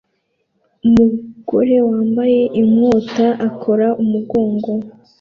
[0.87, 4.71] Umugore wambaye inkota akora umugongo